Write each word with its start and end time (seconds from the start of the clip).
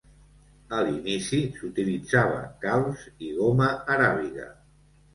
A 0.77 0.79
l'inici 0.87 1.41
s'utilitzava 1.59 2.41
calç 2.67 3.07
i 3.29 3.33
goma 3.39 3.71
aràbiga. 3.99 4.53